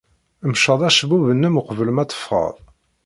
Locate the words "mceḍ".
0.51-0.81